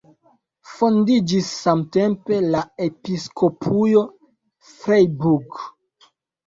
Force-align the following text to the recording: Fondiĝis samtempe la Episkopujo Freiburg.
Fondiĝis 0.77 1.49
samtempe 1.65 2.41
la 2.57 2.63
Episkopujo 2.89 4.05
Freiburg. 4.73 5.63